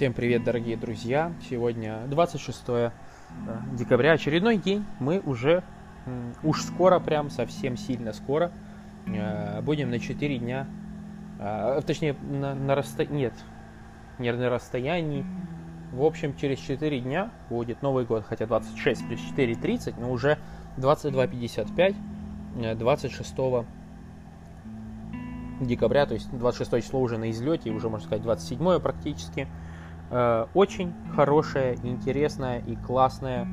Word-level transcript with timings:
Всем 0.00 0.14
привет, 0.14 0.44
дорогие 0.44 0.78
друзья! 0.78 1.30
Сегодня 1.50 2.06
26 2.06 2.62
э, 2.68 2.90
декабря, 3.74 4.12
очередной 4.12 4.56
день. 4.56 4.82
Мы 4.98 5.20
уже, 5.20 5.62
уж 6.42 6.62
скоро, 6.62 6.98
прям 7.00 7.28
совсем 7.28 7.76
сильно 7.76 8.14
скоро, 8.14 8.50
э, 9.06 9.60
будем 9.60 9.90
на 9.90 10.00
4 10.00 10.38
дня, 10.38 10.66
э, 11.38 11.82
точнее, 11.86 12.14
на, 12.14 12.54
на 12.54 12.74
расстоянии, 12.76 13.24
нет, 13.24 13.34
не 14.18 14.32
на 14.32 14.48
расстоянии. 14.48 15.26
В 15.92 16.02
общем, 16.02 16.34
через 16.34 16.60
4 16.60 16.98
дня 17.00 17.30
будет 17.50 17.82
Новый 17.82 18.06
год, 18.06 18.24
хотя 18.26 18.46
26 18.46 19.06
плюс 19.06 19.20
4 19.20 19.54
30, 19.54 19.98
но 19.98 20.10
уже 20.10 20.38
22.55, 20.78 22.74
26 22.74 23.34
декабря, 25.60 26.06
то 26.06 26.14
есть 26.14 26.30
26 26.32 26.86
число 26.86 27.02
уже 27.02 27.18
на 27.18 27.30
излете, 27.30 27.70
уже 27.70 27.90
можно 27.90 28.06
сказать 28.06 28.22
27 28.22 28.80
практически. 28.80 29.46
Э, 30.10 30.46
очень 30.54 30.92
хорошая, 31.14 31.76
интересная 31.82 32.62
и 32.66 32.74
классная 32.74 33.46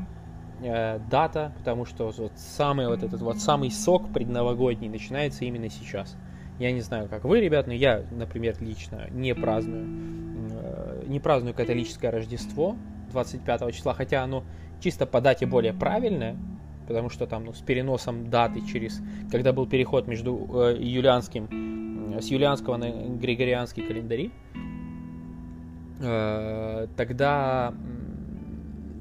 э, 0.61 0.99
дата, 1.09 1.53
потому 1.59 1.85
что 1.85 2.11
вот 2.17 2.31
самый 2.35 2.87
вот 2.87 3.03
этот 3.03 3.21
вот 3.21 3.39
самый 3.39 3.69
сок 3.69 4.11
предновогодний 4.11 4.89
начинается 4.89 5.45
именно 5.45 5.69
сейчас. 5.69 6.17
Я 6.59 6.71
не 6.71 6.81
знаю, 6.81 7.07
как 7.07 7.23
вы, 7.25 7.39
ребят, 7.39 7.67
но 7.67 7.73
я, 7.73 8.03
например, 8.09 8.55
лично 8.59 9.07
не 9.11 9.35
праздную, 9.35 9.85
э, 10.51 11.03
не 11.05 11.19
праздную 11.19 11.53
католическое 11.53 12.09
Рождество 12.09 12.75
25 13.11 13.71
числа, 13.71 13.93
хотя 13.93 14.23
оно 14.23 14.43
чисто 14.79 15.05
по 15.05 15.21
дате 15.21 15.45
более 15.45 15.73
правильное, 15.73 16.35
потому 16.87 17.09
что 17.11 17.27
там 17.27 17.45
ну, 17.45 17.53
с 17.53 17.59
переносом 17.59 18.31
даты 18.31 18.61
через, 18.65 18.99
когда 19.29 19.53
был 19.53 19.67
переход 19.67 20.07
между 20.07 20.49
э, 20.53 20.77
юлианским, 20.79 22.17
с 22.19 22.25
юлианского 22.27 22.77
на 22.77 22.89
григорианский 22.89 23.83
календари, 23.83 24.31
тогда 25.99 27.73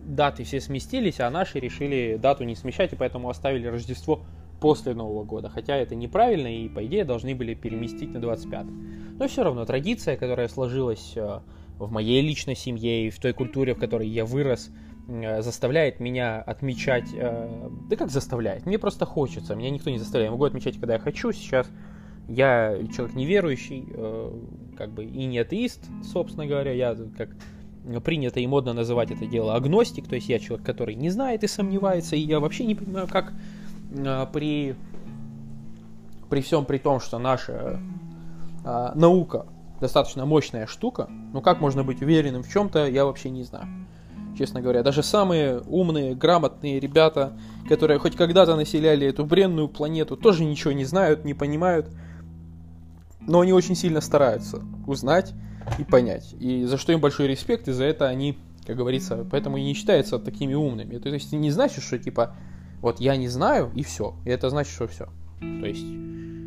даты 0.07 0.45
все 0.45 0.61
сместились, 0.61 1.21
а 1.21 1.31
наши 1.31 1.61
решили 1.61 2.19
дату 2.21 2.45
не 2.45 2.55
смещать, 2.55 2.93
и 2.93 2.97
поэтому 2.97 3.29
оставили 3.29 3.67
Рождество 3.67 4.25
после 4.61 4.95
Нового 4.95 5.25
года. 5.25 5.51
Хотя 5.51 5.77
это 5.77 5.95
неправильно, 5.95 6.47
и 6.47 6.69
по 6.69 6.85
идее 6.87 7.05
должны 7.05 7.35
были 7.35 7.55
переместить 7.55 8.13
на 8.13 8.21
25. 8.21 8.67
Но 9.19 9.29
все 9.29 9.45
равно 9.45 9.65
традиция, 9.65 10.17
которая 10.17 10.49
сложилась 10.49 11.13
э, 11.17 11.41
в 11.79 11.91
моей 11.91 12.23
личной 12.23 12.57
семье 12.57 13.07
и 13.07 13.11
в 13.11 13.19
той 13.19 13.35
культуре, 13.35 13.75
в 13.75 13.79
которой 13.79 14.09
я 14.09 14.25
вырос, 14.25 14.71
Э, 15.09 15.43
заставляет 15.43 16.01
меня 16.01 16.41
отмечать... 16.41 17.09
Э, 17.15 17.69
да 17.89 17.97
как 17.97 18.11
заставляет? 18.11 18.67
Мне 18.67 18.79
просто 18.79 19.07
хочется. 19.07 19.55
Меня 19.55 19.71
никто 19.71 19.91
не 19.91 19.99
заставляет. 19.99 20.29
Я 20.29 20.33
могу 20.33 20.45
отмечать, 20.45 20.79
когда 20.79 20.95
я 20.95 20.99
хочу. 20.99 21.33
Сейчас 21.33 21.69
я 22.29 22.77
человек 22.95 23.15
неверующий, 23.15 23.87
э, 23.89 24.33
как 24.77 24.91
бы 24.91 25.05
и 25.05 25.27
не 25.27 25.39
атеист, 25.39 25.85
собственно 26.03 26.47
говоря. 26.47 26.73
Я, 26.73 26.97
как 27.17 27.31
принято 28.05 28.41
и 28.41 28.47
модно 28.47 28.73
называть 28.73 29.11
это 29.11 29.27
дело, 29.27 29.55
агностик. 29.55 30.09
То 30.09 30.17
есть 30.17 30.29
я 30.29 30.39
человек, 30.39 30.67
который 30.67 30.95
не 30.95 31.11
знает 31.11 31.45
и 31.45 31.47
сомневается. 31.47 32.17
И 32.17 32.21
я 32.21 32.41
вообще 32.41 32.65
не 32.65 32.75
понимаю, 32.75 33.07
как 33.09 33.33
при, 34.33 34.75
при 36.29 36.41
всем 36.41 36.65
при 36.65 36.79
том, 36.79 36.99
что 36.99 37.19
наша 37.19 37.81
наука 38.65 39.47
достаточно 39.81 40.27
мощная 40.27 40.67
штука, 40.67 41.09
ну 41.33 41.41
как 41.41 41.61
можно 41.61 41.85
быть 41.85 42.03
уверенным 42.03 42.43
в 42.43 42.49
чем-то, 42.49 42.89
я 42.89 43.05
вообще 43.05 43.31
не 43.31 43.45
знаю 43.45 43.69
честно 44.37 44.61
говоря. 44.61 44.83
Даже 44.83 45.03
самые 45.03 45.61
умные, 45.61 46.15
грамотные 46.15 46.79
ребята, 46.79 47.33
которые 47.69 47.99
хоть 47.99 48.17
когда-то 48.17 48.57
населяли 48.57 49.07
эту 49.07 49.25
бренную 49.25 49.69
планету, 49.69 50.17
тоже 50.17 50.45
ничего 50.45 50.73
не 50.73 50.85
знают, 50.85 51.25
не 51.25 51.35
понимают. 51.35 51.89
Но 53.27 53.41
они 53.41 53.53
очень 53.53 53.75
сильно 53.75 54.01
стараются 54.01 54.63
узнать 54.87 55.35
и 55.79 55.85
понять. 55.85 56.35
И 56.39 56.65
за 56.65 56.79
что 56.79 56.93
им 56.93 57.01
большой 57.01 57.29
респект, 57.29 57.69
и 57.69 57.73
за 57.73 57.85
это 57.85 58.07
они, 58.09 58.39
как 58.67 58.77
говорится, 58.77 59.27
поэтому 59.31 59.57
и 59.57 59.63
не 59.63 59.75
считаются 59.75 60.19
такими 60.19 60.55
умными. 60.55 60.99
То 60.99 61.09
есть 61.09 61.33
не 61.33 61.51
значит, 61.51 61.83
что 61.83 61.99
типа, 61.99 62.37
вот 62.81 63.01
я 63.01 63.17
не 63.17 63.29
знаю, 63.29 63.71
и 63.75 63.83
все. 63.83 64.15
И 64.25 64.31
это 64.31 64.51
значит, 64.51 64.73
что 64.73 64.87
все. 64.87 65.09
То 65.41 65.67
есть 65.67 65.87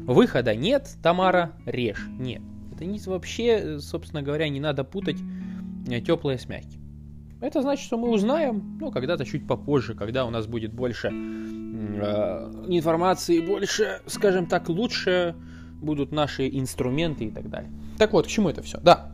выхода 0.08 0.56
нет, 0.56 0.90
Тамара, 1.04 1.54
режь. 1.66 2.08
Нет. 2.18 2.42
Это 2.74 2.86
не, 2.86 3.00
вообще, 3.00 3.80
собственно 3.80 4.22
говоря, 4.22 4.48
не 4.48 4.60
надо 4.60 4.84
путать 4.84 5.18
э, 5.88 6.02
теплое 6.02 6.38
с 6.38 6.48
мягким. 6.48 6.80
Это 7.42 7.62
значит, 7.62 7.86
что 7.86 7.98
мы 7.98 8.10
узнаем, 8.10 8.78
ну, 8.80 8.92
когда-то 8.92 9.26
чуть 9.26 9.48
попозже, 9.48 9.96
когда 9.96 10.26
у 10.26 10.30
нас 10.30 10.46
будет 10.46 10.74
больше 10.74 11.10
э, 11.10 11.12
информации, 12.68 13.40
больше, 13.40 14.02
скажем 14.08 14.46
так, 14.46 14.68
лучше 14.70 15.36
будут 15.82 16.12
наши 16.12 16.48
инструменты 16.50 17.26
и 17.26 17.32
так 17.32 17.50
далее. 17.50 17.72
Так 17.98 18.14
вот, 18.14 18.28
к 18.28 18.30
чему 18.30 18.50
это 18.50 18.62
все? 18.62 18.80
Да, 18.80 19.12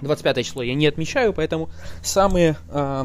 25 0.00 0.44
число 0.44 0.62
я 0.62 0.74
не 0.74 0.86
отмечаю, 0.86 1.32
поэтому 1.32 1.70
самые, 2.02 2.56
э, 2.70 3.04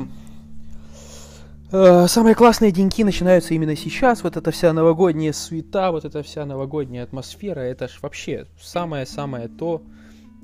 э, 1.72 2.08
самые 2.08 2.36
классные 2.36 2.72
деньки 2.72 3.04
начинаются 3.04 3.54
именно 3.54 3.76
сейчас. 3.76 4.24
Вот 4.24 4.38
эта 4.38 4.52
вся 4.52 4.74
новогодняя 4.74 5.34
суета, 5.34 5.92
вот 5.92 6.06
эта 6.06 6.24
вся 6.24 6.46
новогодняя 6.46 7.04
атмосфера, 7.04 7.60
это 7.60 7.88
ж 7.88 8.00
вообще 8.02 8.48
самое-самое 8.62 9.48
то, 9.48 9.82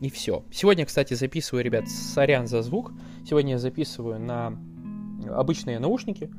и 0.02 0.10
все. 0.10 0.44
Сегодня, 0.52 0.86
кстати, 0.86 1.14
записываю, 1.14 1.64
ребят, 1.64 1.88
сорян 1.88 2.48
за 2.48 2.64
звук. 2.64 2.92
Сегодня 3.28 3.54
я 3.54 3.60
записываю 3.60 4.20
на 4.20 4.58
обычные 5.30 5.80
наушники, 5.80 6.32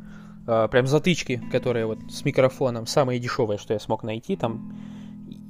э, 0.46 0.68
прям 0.68 0.86
затычки, 0.86 1.40
которые 1.52 1.86
вот 1.86 1.98
с 2.10 2.24
микрофоном, 2.24 2.86
самые 2.86 3.20
дешевые, 3.20 3.58
что 3.58 3.72
я 3.72 3.80
смог 3.80 4.02
найти, 4.02 4.36
там 4.36 4.76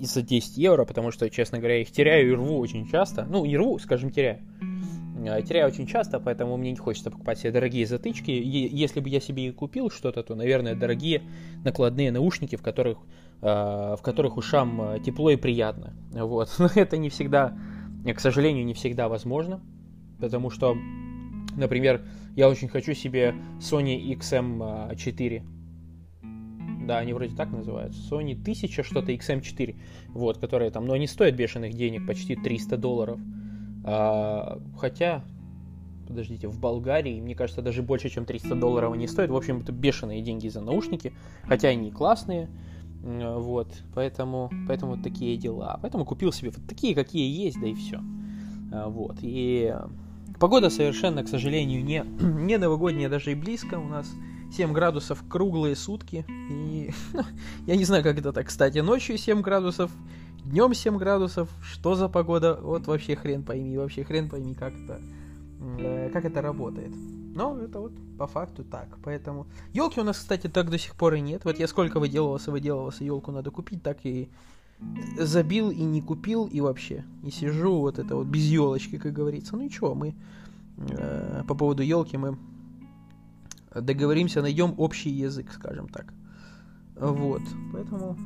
за 0.06 0.22
10 0.22 0.56
евро, 0.56 0.84
потому 0.84 1.10
что, 1.10 1.28
честно 1.30 1.58
говоря, 1.58 1.80
их 1.80 1.90
теряю 1.90 2.28
и 2.28 2.34
рву 2.34 2.58
очень 2.58 2.88
часто. 2.88 3.24
Ну, 3.24 3.44
не 3.44 3.56
рву, 3.56 3.78
скажем, 3.78 4.10
теряю. 4.10 4.40
Э, 5.24 5.42
теряю 5.42 5.68
очень 5.68 5.86
часто, 5.86 6.20
поэтому 6.20 6.56
мне 6.56 6.70
не 6.70 6.76
хочется 6.76 7.10
покупать 7.10 7.38
себе 7.38 7.52
дорогие 7.52 7.86
затычки. 7.86 8.30
И 8.30 8.76
если 8.76 9.00
бы 9.00 9.08
я 9.08 9.20
себе 9.20 9.48
и 9.48 9.52
купил 9.52 9.90
что-то, 9.90 10.22
то, 10.22 10.34
наверное, 10.34 10.74
дорогие 10.74 11.22
накладные 11.64 12.10
наушники, 12.10 12.56
в 12.56 12.62
которых, 12.62 12.98
э, 13.40 13.46
в 13.46 14.00
которых 14.02 14.36
ушам 14.36 15.02
тепло 15.02 15.30
и 15.30 15.36
приятно. 15.36 15.94
Вот. 16.12 16.54
Но 16.58 16.68
это 16.74 16.96
не 16.96 17.08
всегда 17.08 17.56
к 18.12 18.18
сожалению, 18.18 18.64
не 18.64 18.74
всегда 18.74 19.08
возможно, 19.08 19.60
потому 20.18 20.50
что, 20.50 20.76
например, 21.56 22.04
я 22.34 22.48
очень 22.48 22.68
хочу 22.68 22.94
себе 22.94 23.34
Sony 23.60 24.12
XM4. 24.16 25.42
Да, 26.86 26.98
они 26.98 27.12
вроде 27.12 27.34
так 27.34 27.50
называются. 27.50 28.00
Sony 28.00 28.32
1000 28.32 28.82
что-то 28.82 29.12
XM4. 29.12 29.76
Вот, 30.08 30.38
которые 30.38 30.70
там, 30.70 30.86
но 30.86 30.94
они 30.94 31.06
стоят 31.06 31.34
бешеных 31.34 31.74
денег, 31.74 32.06
почти 32.06 32.36
300 32.36 32.76
долларов. 32.76 33.20
А, 33.84 34.60
хотя, 34.78 35.24
подождите, 36.06 36.48
в 36.48 36.58
Болгарии, 36.58 37.20
мне 37.20 37.34
кажется, 37.34 37.62
даже 37.62 37.82
больше, 37.82 38.08
чем 38.08 38.24
300 38.24 38.54
долларов 38.56 38.92
они 38.92 39.06
стоят. 39.06 39.30
В 39.30 39.36
общем, 39.36 39.60
это 39.60 39.72
бешеные 39.72 40.22
деньги 40.22 40.48
за 40.48 40.60
наушники, 40.60 41.12
хотя 41.44 41.68
они 41.68 41.90
классные. 41.90 42.48
Вот, 43.02 43.68
поэтому, 43.94 44.50
поэтому 44.68 44.94
вот 44.94 45.02
такие 45.02 45.36
дела. 45.36 45.78
Поэтому 45.82 46.04
купил 46.04 46.32
себе 46.32 46.50
вот 46.50 46.64
такие, 46.68 46.94
какие 46.94 47.28
есть, 47.44 47.60
да 47.60 47.66
и 47.66 47.74
все. 47.74 48.00
А, 48.72 48.88
вот, 48.88 49.16
и 49.22 49.74
погода 50.38 50.70
совершенно, 50.70 51.24
к 51.24 51.28
сожалению, 51.28 51.84
не, 51.84 52.04
не 52.20 52.58
новогодняя 52.58 53.08
даже 53.08 53.32
и 53.32 53.34
близко. 53.34 53.76
У 53.78 53.88
нас 53.88 54.08
7 54.52 54.72
градусов 54.72 55.24
круглые 55.28 55.76
сутки. 55.76 56.24
И 56.50 56.90
я 57.66 57.76
не 57.76 57.84
знаю, 57.84 58.02
как 58.02 58.18
это 58.18 58.32
так. 58.32 58.46
Кстати, 58.46 58.78
ночью 58.78 59.16
7 59.16 59.40
градусов, 59.40 59.90
днем 60.44 60.74
7 60.74 60.96
градусов. 60.98 61.48
Что 61.62 61.94
за 61.94 62.08
погода? 62.08 62.58
Вот 62.60 62.86
вообще 62.86 63.16
хрен 63.16 63.42
пойми, 63.42 63.78
вообще 63.78 64.04
хрен 64.04 64.28
пойми, 64.28 64.54
как 64.54 64.74
это, 64.74 65.00
э, 65.78 66.10
как 66.12 66.24
это 66.24 66.42
работает. 66.42 66.92
Но 67.34 67.56
это 67.58 67.80
вот 67.80 67.92
по 68.18 68.26
факту 68.26 68.62
так. 68.62 68.88
Поэтому 69.02 69.46
елки 69.72 70.00
у 70.00 70.04
нас, 70.04 70.18
кстати, 70.18 70.48
так 70.48 70.70
до 70.70 70.78
сих 70.78 70.94
пор 70.96 71.14
и 71.14 71.20
нет. 71.20 71.44
Вот 71.44 71.58
я 71.58 71.66
сколько 71.66 71.98
выделывался, 71.98 72.50
выделывался, 72.50 73.04
елку 73.04 73.32
надо 73.32 73.50
купить, 73.50 73.82
так 73.82 73.98
и 74.04 74.28
забил 75.18 75.70
и 75.70 75.82
не 75.82 76.02
купил, 76.02 76.46
и 76.46 76.60
вообще 76.60 77.04
не 77.22 77.30
сижу 77.30 77.78
вот 77.78 77.98
это 77.98 78.16
вот 78.16 78.26
без 78.26 78.42
елочки, 78.42 78.98
как 78.98 79.12
говорится. 79.12 79.56
Ну 79.56 79.62
ничего, 79.62 79.94
мы 79.94 80.14
э, 80.76 81.42
по 81.46 81.54
поводу 81.54 81.82
елки 81.82 82.16
мы 82.16 82.36
договоримся, 83.80 84.42
найдем 84.42 84.74
общий 84.76 85.10
язык, 85.10 85.52
скажем 85.52 85.88
так. 85.88 86.12
Вот, 86.96 87.42
поэтому, 87.72 88.16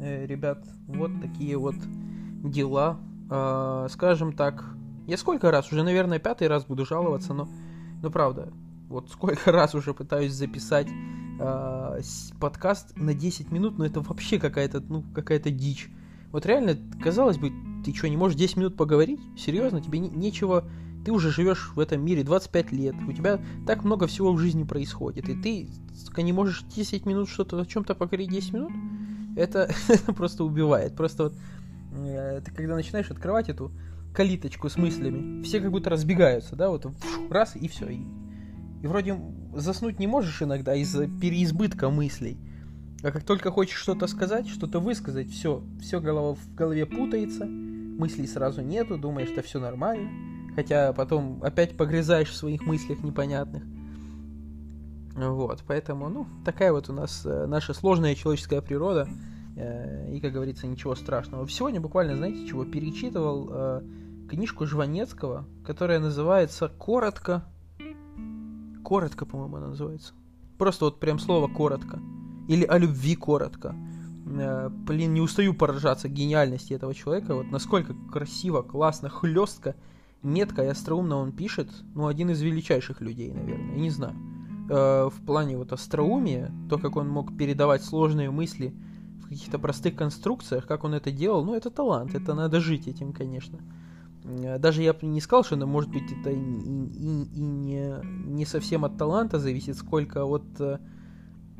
э, 0.00 0.26
ребят, 0.26 0.64
вот 0.86 1.10
такие 1.20 1.56
вот 1.56 1.76
дела. 2.42 2.98
Э, 3.30 3.86
скажем 3.90 4.32
так, 4.32 4.64
я 5.06 5.16
сколько 5.16 5.50
раз, 5.50 5.72
уже, 5.72 5.82
наверное, 5.82 6.18
пятый 6.18 6.48
раз 6.48 6.64
буду 6.64 6.84
жаловаться, 6.84 7.32
но 7.32 7.48
ну, 8.02 8.10
правда, 8.10 8.52
вот 8.88 9.10
сколько 9.10 9.52
раз 9.52 9.74
уже 9.74 9.94
пытаюсь 9.94 10.32
записать 10.32 10.88
э, 11.40 12.00
подкаст 12.40 12.96
на 12.96 13.14
10 13.14 13.50
минут, 13.50 13.78
но 13.78 13.86
это 13.86 14.00
вообще 14.00 14.38
какая-то, 14.38 14.80
ну, 14.80 15.04
какая-то 15.14 15.50
дичь. 15.50 15.90
Вот 16.32 16.44
реально, 16.44 16.76
казалось 17.02 17.38
бы, 17.38 17.52
ты 17.84 17.94
что, 17.94 18.08
не 18.08 18.16
можешь 18.16 18.36
10 18.36 18.56
минут 18.56 18.76
поговорить? 18.76 19.20
Серьезно, 19.36 19.80
тебе 19.80 19.98
не, 19.98 20.08
нечего... 20.08 20.68
Ты 21.04 21.12
уже 21.12 21.30
живешь 21.30 21.70
в 21.74 21.80
этом 21.80 22.04
мире 22.04 22.22
25 22.22 22.72
лет, 22.72 22.94
у 23.06 23.12
тебя 23.12 23.40
так 23.66 23.84
много 23.84 24.06
всего 24.06 24.32
в 24.32 24.38
жизни 24.38 24.64
происходит, 24.64 25.28
и 25.28 25.34
ты 25.34 25.68
сука, 25.94 26.22
не 26.22 26.32
можешь 26.32 26.64
10 26.74 27.06
минут 27.06 27.28
что-то 27.28 27.60
о 27.60 27.64
чем-то 27.64 27.94
поговорить 27.94 28.30
10 28.30 28.52
минут? 28.52 28.72
Это, 29.36 29.70
это 29.88 30.12
просто 30.12 30.44
убивает. 30.44 30.96
Просто 30.96 31.24
вот 31.24 31.34
э, 31.92 32.40
ты 32.44 32.50
когда 32.52 32.74
начинаешь 32.74 33.10
открывать 33.10 33.48
эту 33.48 33.72
калиточку 34.12 34.68
с 34.68 34.76
мыслями. 34.76 35.42
Все 35.42 35.60
как 35.60 35.70
будто 35.70 35.90
разбегаются, 35.90 36.56
да, 36.56 36.70
вот 36.70 36.86
раз 37.30 37.54
и 37.56 37.68
все. 37.68 37.88
И, 37.88 38.00
и 38.82 38.86
вроде 38.86 39.18
заснуть 39.54 39.98
не 39.98 40.06
можешь 40.06 40.42
иногда 40.42 40.74
из-за 40.74 41.06
переизбытка 41.06 41.90
мыслей. 41.90 42.36
А 43.02 43.12
как 43.12 43.22
только 43.22 43.50
хочешь 43.50 43.78
что-то 43.78 44.08
сказать, 44.08 44.48
что-то 44.48 44.80
высказать, 44.80 45.30
все, 45.30 45.62
все 45.80 46.00
голова 46.00 46.34
в 46.34 46.54
голове 46.54 46.84
путается, 46.84 47.44
мыслей 47.46 48.26
сразу 48.26 48.60
нету, 48.60 48.98
думаешь, 48.98 49.28
что 49.28 49.42
все 49.42 49.60
нормально, 49.60 50.08
хотя 50.58 50.92
потом 50.92 51.38
опять 51.44 51.76
погрязаешь 51.76 52.30
в 52.30 52.34
своих 52.34 52.66
мыслях 52.66 53.04
непонятных. 53.04 53.62
Вот, 55.14 55.62
поэтому, 55.68 56.08
ну, 56.08 56.26
такая 56.44 56.72
вот 56.72 56.90
у 56.90 56.92
нас 56.92 57.24
э, 57.24 57.46
наша 57.46 57.72
сложная 57.74 58.16
человеческая 58.16 58.60
природа, 58.60 59.08
э, 59.54 60.12
и, 60.12 60.20
как 60.20 60.32
говорится, 60.32 60.66
ничего 60.66 60.96
страшного. 60.96 61.48
Сегодня 61.48 61.80
буквально, 61.80 62.16
знаете, 62.16 62.44
чего, 62.44 62.64
перечитывал 62.64 63.48
э, 63.52 63.82
книжку 64.28 64.66
Жванецкого, 64.66 65.44
которая 65.64 66.00
называется 66.00 66.68
«Коротко». 66.76 67.44
Коротко, 68.82 69.26
по-моему, 69.26 69.58
она 69.58 69.68
называется. 69.68 70.12
Просто 70.58 70.86
вот 70.86 70.98
прям 70.98 71.20
слово 71.20 71.46
«коротко». 71.46 72.00
Или 72.48 72.64
о 72.64 72.78
любви 72.78 73.14
коротко. 73.14 73.76
Блин, 74.24 75.14
не 75.14 75.20
устаю 75.20 75.54
поражаться 75.54 76.08
гениальности 76.08 76.74
этого 76.74 76.94
человека. 76.94 77.36
Вот 77.36 77.46
насколько 77.52 77.94
красиво, 78.10 78.62
классно, 78.62 79.08
хлестко, 79.08 79.76
метко 80.22 80.62
и 80.62 80.66
остроумно 80.66 81.16
он 81.16 81.32
пишет. 81.32 81.70
Ну, 81.94 82.06
один 82.06 82.30
из 82.30 82.40
величайших 82.40 83.00
людей, 83.00 83.32
наверное. 83.32 83.74
Я 83.74 83.80
не 83.80 83.90
знаю. 83.90 84.14
Э, 84.70 85.08
в 85.08 85.24
плане 85.24 85.56
вот 85.56 85.72
остроумия, 85.72 86.52
то, 86.68 86.78
как 86.78 86.96
он 86.96 87.08
мог 87.08 87.36
передавать 87.36 87.82
сложные 87.82 88.30
мысли 88.30 88.74
в 89.22 89.28
каких-то 89.28 89.58
простых 89.58 89.96
конструкциях, 89.96 90.66
как 90.66 90.84
он 90.84 90.94
это 90.94 91.10
делал, 91.10 91.44
ну, 91.44 91.54
это 91.54 91.70
талант. 91.70 92.14
Это 92.14 92.34
надо 92.34 92.60
жить 92.60 92.88
этим, 92.88 93.12
конечно. 93.12 93.58
Э, 94.24 94.58
даже 94.58 94.82
я 94.82 94.92
бы 94.92 95.06
не 95.06 95.20
сказал, 95.20 95.44
что, 95.44 95.56
может 95.66 95.90
быть, 95.90 96.10
это 96.12 96.30
и, 96.30 96.36
и, 96.36 97.24
и 97.24 97.40
не, 97.40 97.94
не 98.26 98.44
совсем 98.44 98.84
от 98.84 98.96
таланта 98.96 99.38
зависит, 99.38 99.76
сколько 99.76 100.24
от 100.24 100.44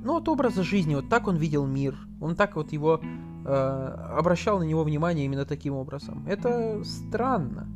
ну, 0.00 0.16
от 0.16 0.28
образа 0.28 0.62
жизни, 0.62 0.94
вот 0.94 1.08
так 1.08 1.26
он 1.26 1.36
видел 1.36 1.66
мир, 1.66 1.96
он 2.20 2.36
так 2.36 2.56
вот 2.56 2.72
его 2.72 3.00
э, 3.44 3.48
обращал 3.48 4.58
на 4.58 4.62
него 4.62 4.84
внимание 4.84 5.24
именно 5.24 5.44
таким 5.44 5.74
образом. 5.74 6.24
Это 6.26 6.82
странно. 6.84 7.66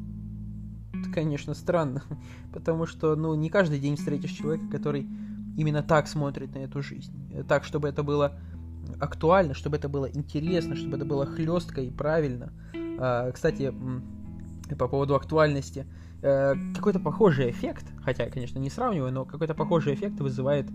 Это, 1.02 1.10
конечно, 1.10 1.54
странно, 1.54 2.02
потому 2.52 2.86
что, 2.86 3.16
ну, 3.16 3.34
не 3.34 3.50
каждый 3.50 3.78
день 3.78 3.96
встретишь 3.96 4.30
человека, 4.30 4.68
который 4.70 5.06
именно 5.56 5.82
так 5.82 6.08
смотрит 6.08 6.54
на 6.54 6.60
эту 6.60 6.82
жизнь. 6.82 7.12
Так, 7.48 7.64
чтобы 7.64 7.88
это 7.88 8.02
было 8.02 8.38
актуально, 9.00 9.54
чтобы 9.54 9.76
это 9.76 9.88
было 9.88 10.06
интересно, 10.06 10.76
чтобы 10.76 10.96
это 10.96 11.04
было 11.04 11.26
хлестко 11.26 11.80
и 11.80 11.90
правильно. 11.90 12.52
Э, 12.74 13.30
кстати, 13.32 13.72
по 14.74 14.88
поводу 14.88 15.14
актуальности, 15.14 15.86
э, 16.22 16.54
какой-то 16.74 17.00
похожий 17.00 17.50
эффект, 17.50 17.84
хотя, 18.04 18.30
конечно, 18.30 18.58
не 18.58 18.70
сравниваю, 18.70 19.12
но 19.12 19.24
какой-то 19.24 19.54
похожий 19.54 19.94
эффект 19.94 20.20
вызывает 20.20 20.68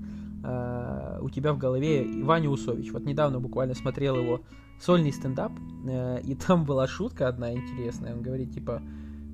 э, 0.44 1.20
у 1.22 1.30
тебя 1.30 1.54
в 1.54 1.58
голове 1.58 2.06
Ваня 2.24 2.50
Усович. 2.50 2.92
Вот 2.92 3.06
недавно 3.06 3.40
буквально 3.40 3.76
смотрел 3.76 4.16
его 4.18 4.42
сольный 4.80 5.12
стендап, 5.12 5.52
э, 5.88 6.22
и 6.22 6.36
там 6.36 6.66
была 6.66 6.88
шутка 6.88 7.28
одна 7.28 7.54
интересная. 7.54 8.14
Он 8.16 8.22
говорит, 8.22 8.54
типа, 8.54 8.82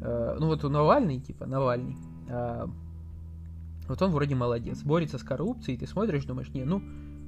э, 0.04 0.38
ну 0.40 0.48
вот 0.48 0.64
у 0.64 0.70
Навальный, 0.70 1.20
типа, 1.20 1.46
Навальный, 1.46 1.98
э, 2.28 2.68
вот 3.88 4.02
он 4.02 4.12
вроде 4.12 4.36
молодец, 4.36 4.82
борется 4.84 5.18
с 5.18 5.24
коррупцией, 5.24 5.78
ты 5.78 5.88
смотришь, 5.88 6.26
думаешь, 6.26 6.50
не, 6.50 6.64
ну, 6.64 6.82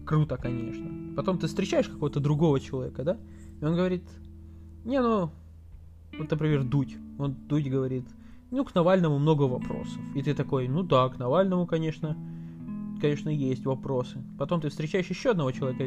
круто, 0.06 0.38
конечно. 0.38 1.16
Потом 1.16 1.38
ты 1.38 1.48
встречаешь 1.48 1.90
какого-то 1.90 2.20
другого 2.20 2.60
человека, 2.60 3.04
да, 3.04 3.18
и 3.60 3.66
он 3.66 3.76
говорит, 3.76 4.04
не, 4.84 5.02
ну, 5.02 5.32
вот, 6.18 6.32
например, 6.32 6.64
Дудь. 6.64 6.96
Он 7.18 7.34
Дудь 7.48 7.68
говорит, 7.70 8.06
ну, 8.52 8.64
к 8.64 8.76
Навальному 8.76 9.20
много 9.20 9.44
вопросов. 9.44 10.00
И 10.14 10.22
ты 10.22 10.34
такой, 10.34 10.68
ну 10.68 10.84
да, 10.84 11.10
к 11.10 11.18
Навальному, 11.18 11.66
конечно, 11.66 12.16
конечно, 13.02 13.30
есть 13.30 13.66
вопросы. 13.66 14.24
Потом 14.38 14.62
ты 14.62 14.70
встречаешь 14.70 15.08
еще 15.08 15.32
одного 15.32 15.52
человека, 15.52 15.84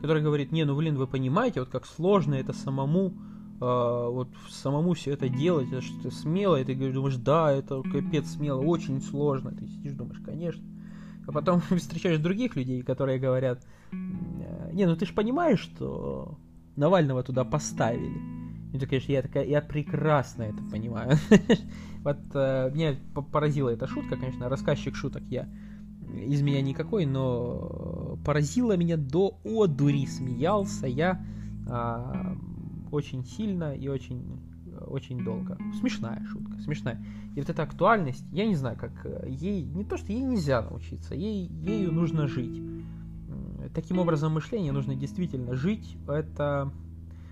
который 0.00 0.22
говорит, 0.22 0.52
не, 0.52 0.64
ну, 0.64 0.76
блин, 0.76 0.96
вы 0.96 1.06
понимаете, 1.06 1.60
вот 1.60 1.68
как 1.68 1.86
сложно 1.86 2.34
это 2.34 2.52
самому, 2.52 3.14
э, 3.60 4.08
вот 4.10 4.28
самому 4.50 4.94
все 4.94 5.12
это 5.12 5.28
делать, 5.28 5.68
это 5.68 5.80
что-то 5.80 6.10
смело, 6.10 6.60
и 6.60 6.64
ты 6.64 6.74
думаешь, 6.74 7.16
да, 7.16 7.52
это 7.52 7.82
капец 7.82 8.30
смело, 8.30 8.60
очень 8.60 9.00
сложно. 9.00 9.52
Ты 9.52 9.66
сидишь, 9.66 9.92
думаешь, 9.92 10.20
конечно. 10.24 10.64
А 11.26 11.32
потом 11.32 11.60
встречаешь 11.76 12.18
других 12.18 12.56
людей, 12.56 12.82
которые 12.82 13.18
говорят, 13.18 13.64
не, 13.92 14.86
ну 14.86 14.96
ты 14.96 15.06
же 15.06 15.12
понимаешь, 15.12 15.60
что 15.60 16.38
Навального 16.76 17.22
туда 17.22 17.44
поставили. 17.44 18.20
И 18.72 18.78
ты, 18.78 18.86
конечно, 18.86 19.12
я 19.12 19.22
такая, 19.22 19.44
я 19.44 19.60
прекрасно 19.60 20.42
это 20.44 20.62
понимаю. 20.70 21.16
Вот 22.02 22.18
э, 22.34 22.70
меня 22.72 22.94
поразила 23.32 23.70
эта 23.70 23.88
шутка, 23.88 24.16
конечно, 24.16 24.48
рассказчик 24.48 24.94
шуток 24.94 25.24
я 25.24 25.48
из 26.14 26.42
меня 26.42 26.62
никакой, 26.62 27.06
но 27.06 28.18
поразило 28.24 28.76
меня 28.76 28.96
до 28.96 29.38
одури, 29.44 30.06
смеялся 30.06 30.86
я 30.86 31.24
а, 31.68 32.36
очень 32.92 33.24
сильно 33.24 33.74
и 33.74 33.88
очень 33.88 34.40
очень 34.88 35.24
долго. 35.24 35.58
Смешная 35.80 36.22
шутка, 36.26 36.58
смешная. 36.60 37.02
И 37.34 37.40
вот 37.40 37.48
эта 37.48 37.62
актуальность, 37.62 38.24
я 38.32 38.46
не 38.46 38.54
знаю, 38.54 38.76
как 38.78 38.92
ей, 39.26 39.62
не 39.62 39.84
то, 39.84 39.96
что 39.96 40.12
ей 40.12 40.22
нельзя 40.22 40.62
научиться, 40.62 41.14
ей, 41.14 41.46
ею 41.46 41.92
нужно 41.92 42.26
жить. 42.26 42.60
Таким 43.74 43.98
образом 43.98 44.34
мышления 44.34 44.72
нужно 44.72 44.94
действительно 44.94 45.54
жить. 45.54 45.96
Это... 46.08 46.72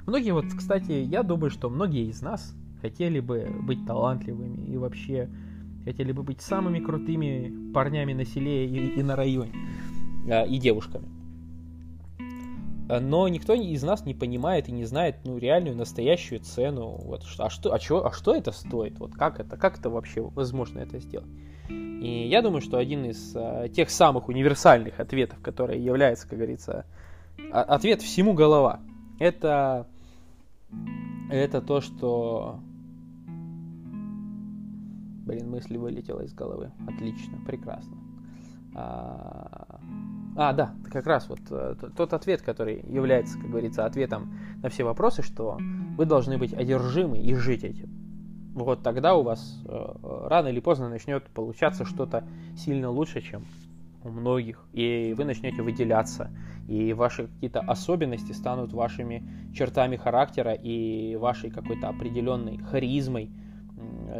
Многие 0.06 0.33
вот, 0.33 0.47
кстати, 0.55 0.93
я 0.93 1.23
думаю, 1.23 1.51
что 1.51 1.71
многие 1.71 2.09
из 2.09 2.21
нас 2.21 2.55
хотели 2.83 3.21
бы 3.21 3.50
быть 3.62 3.87
талантливыми 3.87 4.67
и 4.67 4.77
вообще 4.77 5.31
хотели 5.85 6.12
бы 6.12 6.23
быть 6.23 6.43
самыми 6.43 6.81
крутыми 6.81 7.73
парнями 7.73 8.12
на 8.12 8.25
селе 8.25 8.67
и, 8.67 8.99
и 8.99 9.03
на 9.03 9.17
районе, 9.17 9.53
а, 10.29 10.45
и 10.45 10.59
девушками. 10.59 11.09
А, 12.89 13.01
но 13.01 13.29
никто 13.29 13.55
из 13.55 13.83
нас 13.83 14.05
не 14.05 14.15
понимает 14.15 14.69
и 14.69 14.73
не 14.73 14.85
знает 14.85 15.17
ну, 15.25 15.39
реальную, 15.39 15.77
настоящую 15.77 16.41
цену. 16.41 16.99
Вот, 17.03 17.25
а, 17.39 17.51
что, 17.51 17.73
а, 17.73 17.79
чего, 17.79 18.07
а 18.07 18.13
что 18.13 18.35
это 18.35 18.53
стоит? 18.53 18.99
Вот 18.99 19.15
как 19.15 19.41
это, 19.41 19.57
как 19.57 19.79
это 19.79 19.91
вообще 19.91 20.23
возможно 20.23 20.81
это 20.81 20.99
сделать? 20.99 21.29
И 21.69 22.29
я 22.29 22.43
думаю, 22.43 22.61
что 22.61 22.77
один 22.77 23.05
из 23.07 23.35
а, 23.35 23.69
тех 23.69 23.91
самых 23.91 24.29
универсальных 24.29 25.01
ответов, 25.01 25.41
который 25.41 25.81
является, 25.81 26.29
как 26.29 26.39
говорится, 26.39 26.85
а, 27.51 27.63
ответ 27.63 28.03
всему 28.03 28.35
голова, 28.35 28.81
это, 29.19 29.87
это 31.31 31.63
то, 31.63 31.81
что 31.81 32.61
Блин, 35.25 35.50
мысль 35.50 35.79
вылетела 35.79 36.21
из 36.21 36.35
головы. 36.35 36.71
Отлично, 36.87 37.38
прекрасно. 37.47 37.97
А, 38.75 39.81
а, 40.37 40.53
да, 40.53 40.75
как 40.91 41.07
раз 41.07 41.29
вот 41.29 41.41
э, 41.50 41.75
тот 41.97 42.12
ответ, 42.12 42.43
который 42.43 42.83
является, 42.88 43.38
как 43.38 43.49
говорится, 43.49 43.85
ответом 43.85 44.35
на 44.62 44.69
все 44.69 44.85
вопросы, 44.85 45.23
что 45.23 45.59
вы 45.97 46.07
должны 46.07 46.38
быть 46.38 46.53
одержимы 46.53 47.19
и 47.19 47.35
жить 47.35 47.64
этим. 47.64 47.88
Вот 48.55 48.83
тогда 48.83 49.14
у 49.14 49.23
вас 49.23 49.62
э, 49.64 49.95
рано 50.29 50.49
или 50.49 50.61
поздно 50.61 50.88
начнет 50.88 51.25
получаться 51.31 51.85
что-то 51.85 52.25
сильно 52.57 52.91
лучше, 52.91 53.21
чем 53.21 53.45
у 54.03 54.11
многих, 54.11 54.64
и 54.73 55.14
вы 55.17 55.25
начнете 55.25 55.62
выделяться, 55.62 56.31
и 56.69 56.93
ваши 56.93 57.29
какие-то 57.29 57.61
особенности 57.61 58.33
станут 58.33 58.73
вашими 58.73 59.53
чертами 59.55 59.97
характера 59.97 60.53
и 60.53 61.17
вашей 61.17 61.50
какой-то 61.50 61.88
определенной 61.88 62.59
харизмой, 62.59 63.31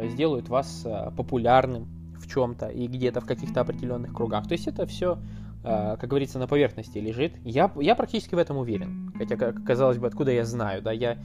сделают 0.03 0.49
вас 0.49 0.83
э, 0.85 1.11
популярным 1.15 1.87
в 2.17 2.27
чем-то 2.27 2.67
и 2.67 2.87
где-то 2.87 3.21
в 3.21 3.25
каких-то 3.25 3.61
определенных 3.61 4.13
кругах. 4.13 4.47
То 4.47 4.53
есть 4.53 4.67
это 4.67 4.85
все, 4.85 5.13
э, 5.13 5.17
как 5.65 6.09
говорится, 6.09 6.39
на 6.39 6.47
поверхности 6.47 6.97
лежит. 6.97 7.33
Я, 7.43 7.71
я 7.79 7.95
практически 7.95 8.35
в 8.35 8.37
этом 8.37 8.57
уверен. 8.57 9.11
Хотя, 9.17 9.35
казалось 9.35 9.97
бы, 9.97 10.07
откуда 10.07 10.31
я 10.31 10.45
знаю, 10.45 10.81
да, 10.81 10.91
я 10.91 11.17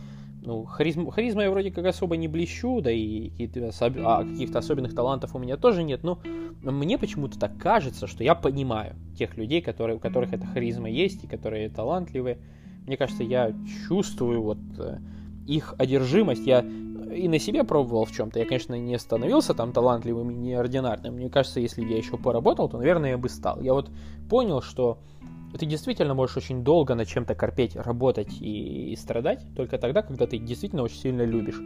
ну, 0.42 0.64
харизм, 0.64 1.10
харизма 1.10 1.42
я 1.42 1.50
вроде 1.50 1.70
как 1.70 1.84
особо 1.84 2.16
не 2.16 2.28
блещу, 2.28 2.80
да 2.80 2.90
и 2.90 3.30
особ... 3.62 3.94
а, 3.98 4.24
каких-то 4.24 4.58
особенных 4.58 4.94
талантов 4.94 5.34
у 5.34 5.38
меня 5.38 5.56
тоже 5.56 5.82
нет, 5.82 6.02
но 6.02 6.18
мне 6.62 6.98
почему-то 6.98 7.38
так 7.38 7.58
кажется, 7.58 8.06
что 8.06 8.24
я 8.24 8.34
понимаю 8.34 8.96
тех 9.18 9.36
людей, 9.36 9.60
которые, 9.60 9.96
у 9.96 10.00
которых 10.00 10.32
эта 10.32 10.46
харизма 10.46 10.88
есть 10.88 11.24
и 11.24 11.26
которые 11.26 11.68
талантливые. 11.68 12.38
Мне 12.86 12.96
кажется, 12.96 13.22
я 13.22 13.52
чувствую 13.86 14.42
вот 14.42 14.58
э, 14.78 14.98
их 15.46 15.74
одержимость. 15.76 16.46
Я 16.46 16.64
и 17.12 17.28
на 17.28 17.38
себе 17.38 17.64
пробовал 17.64 18.04
в 18.04 18.12
чем-то. 18.12 18.38
Я, 18.38 18.46
конечно, 18.46 18.74
не 18.74 18.98
становился 18.98 19.54
там 19.54 19.72
талантливым 19.72 20.30
и 20.30 20.34
неординарным. 20.34 21.14
Мне 21.14 21.30
кажется, 21.30 21.60
если 21.60 21.84
я 21.84 21.96
еще 21.96 22.16
поработал, 22.16 22.68
то, 22.68 22.78
наверное, 22.78 23.10
я 23.10 23.18
бы 23.18 23.28
стал. 23.28 23.60
Я 23.60 23.74
вот 23.74 23.90
понял, 24.28 24.62
что 24.62 24.98
ты 25.58 25.66
действительно 25.66 26.14
можешь 26.14 26.36
очень 26.36 26.62
долго 26.62 26.94
над 26.94 27.08
чем-то 27.08 27.34
корпеть, 27.34 27.76
работать 27.76 28.40
и, 28.40 28.92
и 28.92 28.96
страдать 28.96 29.42
только 29.56 29.78
тогда, 29.78 30.02
когда 30.02 30.26
ты 30.26 30.38
действительно 30.38 30.82
очень 30.82 30.98
сильно 30.98 31.22
любишь 31.22 31.60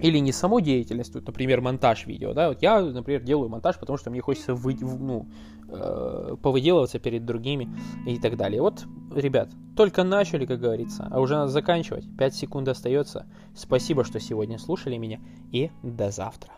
или 0.00 0.18
не 0.18 0.32
саму 0.32 0.60
деятельность, 0.60 1.12
тут, 1.12 1.26
например, 1.26 1.60
монтаж 1.60 2.06
видео, 2.06 2.32
да, 2.32 2.48
вот 2.48 2.62
я, 2.62 2.80
например, 2.80 3.22
делаю 3.22 3.48
монтаж, 3.48 3.78
потому 3.78 3.98
что 3.98 4.10
мне 4.10 4.20
хочется 4.20 4.54
вы, 4.54 4.76
ну, 4.80 5.28
э, 5.68 6.36
повыделываться 6.42 6.98
перед 6.98 7.24
другими 7.24 7.68
и 8.06 8.18
так 8.18 8.36
далее. 8.36 8.62
Вот, 8.62 8.86
ребят, 9.14 9.50
только 9.76 10.04
начали, 10.04 10.46
как 10.46 10.60
говорится, 10.60 11.08
а 11.10 11.20
уже 11.20 11.34
надо 11.34 11.50
заканчивать. 11.50 12.04
5 12.16 12.34
секунд 12.34 12.68
остается. 12.68 13.26
Спасибо, 13.54 14.04
что 14.04 14.20
сегодня 14.20 14.58
слушали 14.58 14.96
меня, 14.96 15.20
и 15.52 15.70
до 15.82 16.10
завтра. 16.10 16.52